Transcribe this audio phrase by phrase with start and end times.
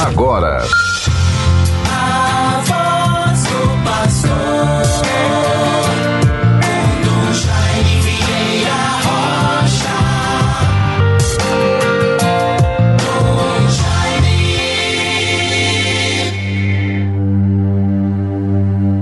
[0.00, 0.62] agora.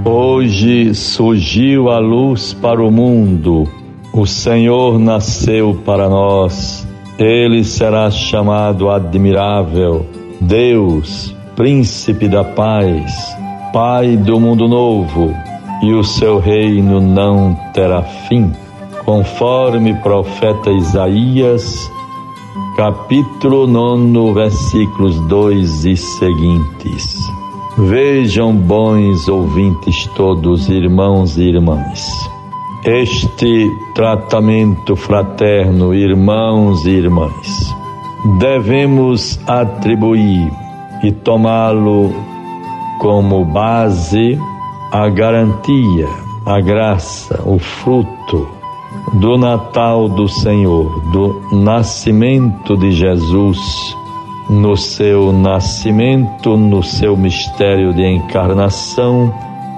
[0.04, 3.68] Hoje surgiu a luz para o mundo,
[4.12, 6.86] o Senhor nasceu para nós,
[7.18, 13.12] ele será chamado admirável, Deus, Príncipe da Paz,
[13.72, 15.34] Pai do mundo novo,
[15.82, 18.52] e o seu reino não terá fim,
[19.04, 21.90] conforme profeta Isaías,
[22.76, 27.16] capítulo 9, versículos 2 e seguintes.
[27.76, 32.08] Vejam, bons ouvintes todos, irmãos e irmãs,
[32.84, 37.76] este tratamento fraterno, irmãos e irmãs,
[38.38, 40.50] devemos atribuir
[41.02, 42.12] e tomá-lo
[42.98, 44.38] como base
[44.92, 46.08] a garantia,
[46.46, 48.48] a graça, o fruto
[49.14, 53.58] do Natal do Senhor, do nascimento de Jesus
[54.48, 59.32] no seu nascimento, no seu mistério de encarnação,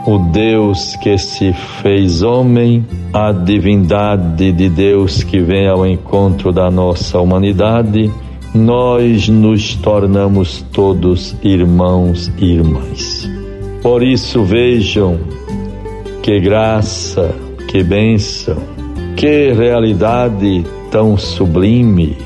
[0.06, 6.70] o Deus que se fez homem, a divindade de Deus que vem ao encontro da
[6.70, 8.10] nossa humanidade,
[8.54, 13.28] nós nos tornamos todos irmãos e irmãs.
[13.82, 15.18] Por isso vejam
[16.22, 17.34] que graça,
[17.68, 18.56] que bênção,
[19.16, 22.16] que realidade tão sublime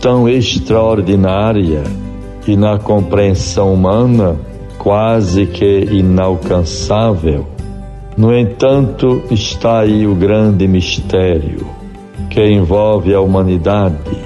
[0.00, 1.82] tão extraordinária
[2.46, 4.36] e na compreensão humana
[4.78, 7.46] quase que inalcançável.
[8.16, 11.66] No entanto, está aí o grande mistério
[12.30, 14.16] que envolve a humanidade,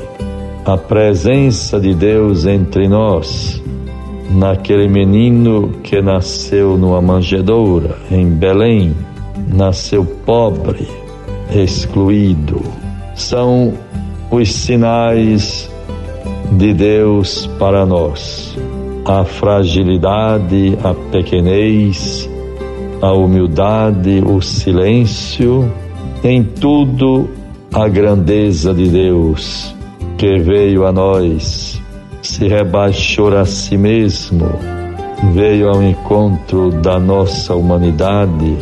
[0.65, 3.63] a presença de Deus entre nós,
[4.31, 8.95] naquele menino que nasceu numa manjedoura em Belém,
[9.53, 10.87] nasceu pobre,
[11.51, 12.61] excluído.
[13.15, 13.73] São
[14.31, 15.71] os sinais
[16.53, 18.57] de Deus para nós.
[19.07, 22.29] A fragilidade, a pequenez,
[23.01, 25.73] a humildade, o silêncio,
[26.23, 27.29] em tudo
[27.73, 29.80] a grandeza de Deus
[30.21, 31.81] que veio a nós,
[32.21, 34.51] se rebaixou a si mesmo,
[35.33, 38.59] veio ao encontro da nossa humanidade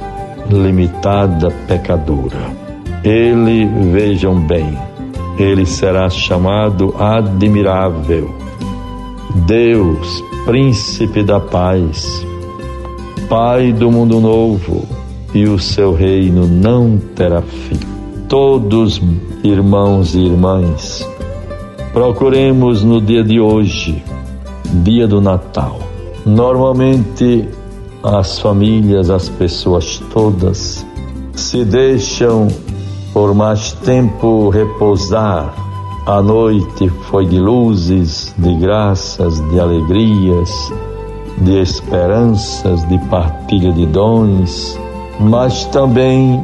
[0.49, 2.53] limitada, pecadora.
[3.03, 4.79] Ele, vejam bem,
[5.37, 8.33] ele será chamado admirável.
[9.45, 12.25] Deus, príncipe da paz,
[13.29, 14.87] Pai do mundo novo,
[15.35, 17.81] e o seu reino não terá fim.
[18.29, 19.03] Todos,
[19.43, 21.05] irmãos e irmãs,
[21.93, 24.03] procuremos no dia de hoje,
[24.83, 25.79] dia do Natal.
[26.25, 27.49] Normalmente,
[28.03, 30.87] as famílias, as pessoas todas
[31.35, 32.49] se deixam
[33.13, 35.55] por mais tempo repousar.
[36.07, 40.73] A noite foi de luzes, de graças, de alegrias,
[41.39, 44.79] de esperanças, de partilha de dons,
[45.21, 46.43] mas também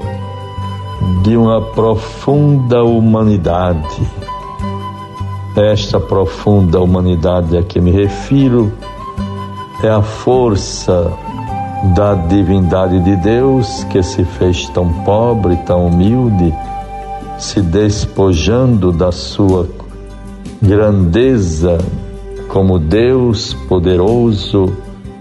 [1.22, 4.24] de uma profunda humanidade.
[5.57, 8.73] Esta profunda humanidade a que me refiro
[9.85, 11.13] é a força
[11.95, 16.53] da divindade de Deus que se fez tão pobre, tão humilde,
[17.39, 19.69] se despojando da sua
[20.61, 21.79] grandeza
[22.49, 24.73] como Deus poderoso,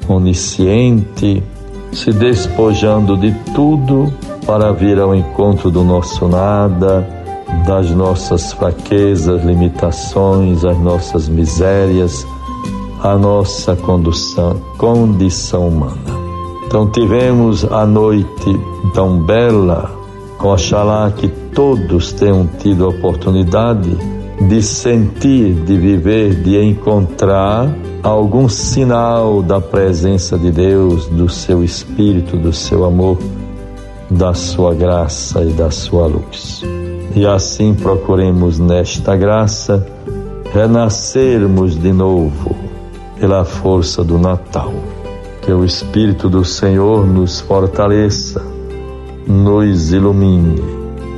[0.08, 1.44] onisciente,
[1.92, 4.12] se despojando de tudo
[4.48, 7.22] para vir ao encontro do nosso nada,
[7.66, 12.25] das nossas fraquezas, limitações, as nossas misérias,
[13.01, 16.23] a nossa condução, condição humana.
[16.66, 18.59] Então tivemos a noite
[18.94, 19.91] tão bela,
[20.40, 23.96] oxalá que todos tenham tido a oportunidade
[24.47, 32.35] de sentir, de viver, de encontrar algum sinal da presença de Deus, do seu Espírito,
[32.35, 33.17] do seu amor,
[34.09, 36.64] da sua graça e da sua luz.
[37.16, 39.86] E assim procuremos nesta graça
[40.52, 42.56] renascermos de novo
[43.20, 44.74] pela força do Natal.
[45.42, 48.42] Que o Espírito do Senhor nos fortaleça,
[49.28, 50.62] nos ilumine.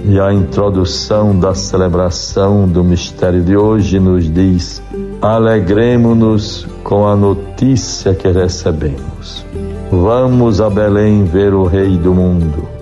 [0.08, 4.82] E a introdução da celebração do mistério de hoje nos diz:
[5.22, 9.46] alegremos-nos com a notícia que recebemos.
[9.90, 12.75] Vamos a Belém ver o Rei do mundo.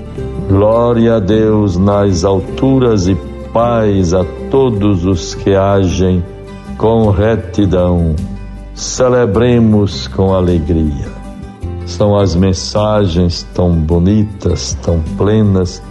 [0.48, 3.16] Glória a Deus nas alturas e
[3.54, 6.24] paz a todos os que agem
[6.78, 8.16] com retidão
[8.74, 11.08] celebremos com alegria.
[11.86, 15.82] São as mensagens tão bonitas, tão plenas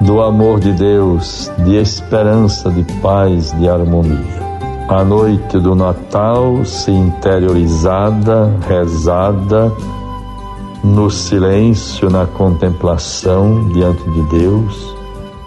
[0.00, 4.48] do amor de Deus, de esperança, de paz, de harmonia.
[4.88, 9.72] A noite do Natal, se interiorizada, rezada,
[10.88, 14.96] no silêncio, na contemplação diante de Deus,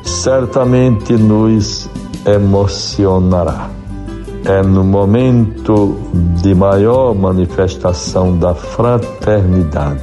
[0.03, 1.89] certamente nos
[2.25, 3.69] emocionará.
[4.45, 5.97] É no momento
[6.41, 10.01] de maior manifestação da fraternidade.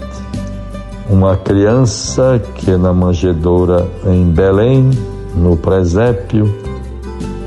[1.09, 4.91] Uma criança que na manjedoura em Belém,
[5.35, 6.55] no presépio,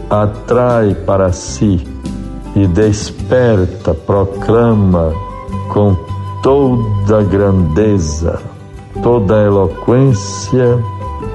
[0.10, 1.88] atrai para si
[2.56, 5.14] e desperta, proclama
[5.70, 6.11] com
[6.42, 8.42] toda grandeza,
[9.02, 10.80] toda eloquência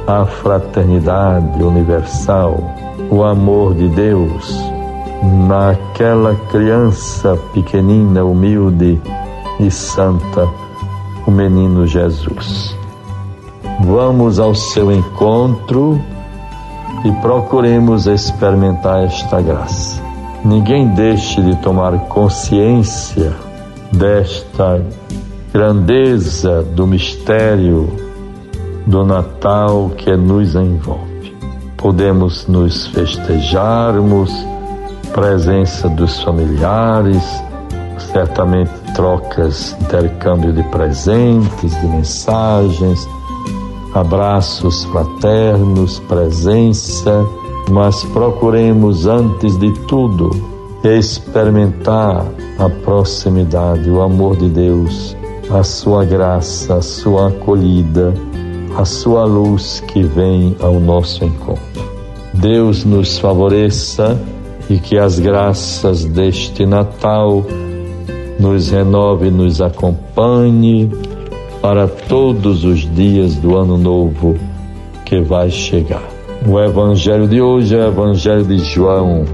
[0.07, 2.59] a fraternidade universal,
[3.11, 4.77] o amor de Deus
[5.49, 9.01] naquela criança pequenina, humilde
[9.59, 10.49] e santa,
[11.27, 12.77] o menino Jesus.
[13.85, 16.01] Vamos ao seu encontro
[17.05, 20.03] e procuremos experimentar esta graça.
[20.45, 23.46] Ninguém deixe de tomar consciência
[23.97, 24.85] desta
[25.53, 27.89] grandeza do mistério
[28.87, 31.35] do Natal que nos envolve.
[31.77, 34.31] Podemos nos festejarmos,
[35.13, 37.23] presença dos familiares,
[38.13, 43.09] certamente trocas, intercâmbio de presentes, de mensagens,
[43.95, 47.25] abraços fraternos, presença,
[47.71, 52.27] mas procuremos antes de tudo experimentar
[52.59, 55.17] a proximidade, o amor de Deus,
[55.51, 58.15] a sua graça, a sua acolhida,
[58.77, 61.85] a sua luz que vem ao nosso encontro.
[62.35, 64.21] Deus nos favoreça
[64.69, 67.45] e que as graças deste Natal
[68.39, 70.91] nos renove, nos acompanhe
[71.63, 74.37] para todos os dias do ano novo
[75.05, 76.03] que vai chegar.
[76.47, 79.25] O evangelho de hoje é o evangelho de João,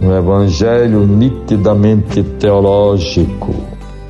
[0.00, 3.54] um evangelho nitidamente teológico.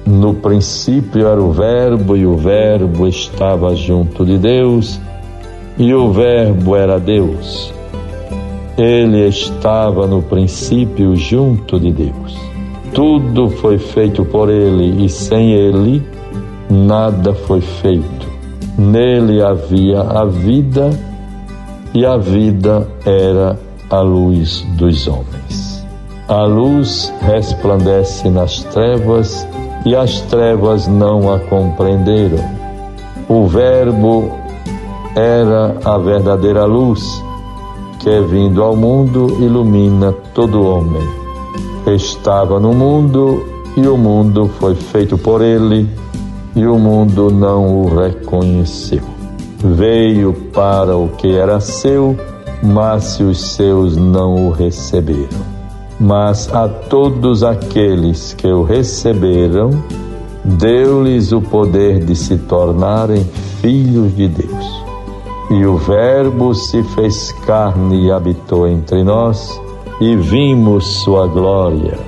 [0.06, 5.00] No princípio era o Verbo, e o Verbo estava junto de Deus,
[5.78, 7.72] e o Verbo era Deus.
[8.76, 12.36] Ele estava no princípio junto de Deus.
[12.92, 16.02] Tudo foi feito por ele, e sem ele,
[16.68, 18.28] nada foi feito.
[18.76, 20.90] Nele havia a vida,
[21.94, 23.58] e a vida era
[23.90, 25.86] a luz dos homens.
[26.28, 29.46] A luz resplandece nas trevas,
[29.84, 32.42] e as trevas não a compreenderam.
[33.28, 34.32] O Verbo
[35.14, 37.22] era a verdadeira luz
[38.00, 41.02] que, vindo ao mundo, ilumina todo homem.
[41.86, 43.44] Estava no mundo
[43.76, 45.88] e o mundo foi feito por ele
[46.54, 49.02] e o mundo não o reconheceu.
[49.58, 52.16] Veio para o que era seu,
[52.62, 55.54] mas se os seus não o receberam.
[55.98, 59.70] Mas a todos aqueles que o receberam,
[60.44, 63.24] deu-lhes o poder de se tornarem
[63.60, 64.84] filhos de Deus
[65.50, 69.60] e o Verbo se fez carne e habitou entre nós,
[70.00, 71.98] e vimos sua glória,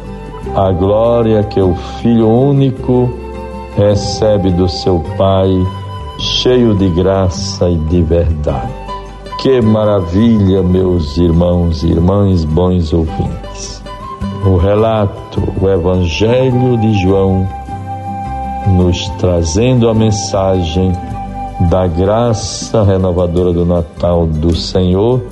[0.55, 3.11] a glória que o Filho único
[3.77, 5.51] recebe do seu Pai,
[6.19, 8.86] cheio de graça e de verdade.
[9.39, 13.83] Que maravilha, meus irmãos e irmãs, bons ouvintes.
[14.45, 17.47] O relato, o Evangelho de João,
[18.67, 20.93] nos trazendo a mensagem
[21.71, 25.23] da graça renovadora do Natal do Senhor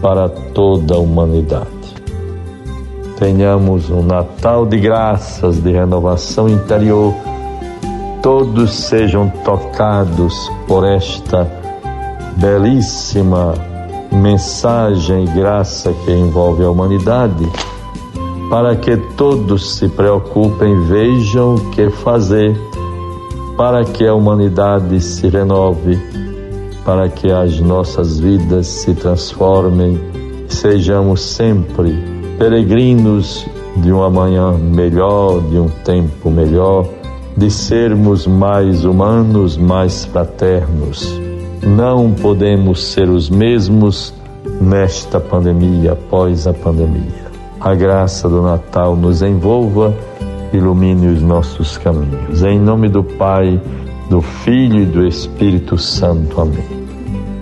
[0.00, 1.66] para toda a humanidade.
[3.18, 7.12] Tenhamos um Natal de graças, de renovação interior,
[8.22, 10.34] todos sejam tocados
[10.68, 11.57] por esta
[12.38, 13.54] belíssima
[14.12, 17.46] mensagem e graça que envolve a humanidade,
[18.48, 22.56] para que todos se preocupem, vejam o que fazer
[23.56, 25.98] para que a humanidade se renove,
[26.84, 30.00] para que as nossas vidas se transformem,
[30.48, 31.92] sejamos sempre
[32.38, 33.44] peregrinos
[33.76, 36.88] de um amanhã melhor, de um tempo melhor,
[37.36, 41.27] de sermos mais humanos, mais fraternos.
[41.62, 44.14] Não podemos ser os mesmos
[44.60, 47.28] nesta pandemia, após a pandemia.
[47.60, 49.94] A graça do Natal nos envolva
[50.52, 52.42] ilumine os nossos caminhos.
[52.42, 53.60] Em nome do Pai,
[54.08, 56.40] do Filho e do Espírito Santo.
[56.40, 56.86] Amém.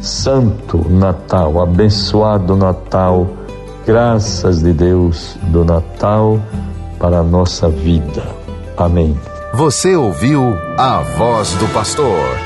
[0.01, 3.27] Santo Natal, abençoado Natal,
[3.87, 6.41] graças de Deus do Natal
[6.99, 8.23] para a nossa vida.
[8.77, 9.17] Amém.
[9.55, 12.46] Você ouviu a voz do pastor